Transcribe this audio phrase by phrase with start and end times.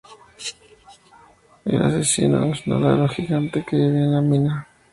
[1.63, 4.67] El asesino es una larva gigante, que vivía en la mina.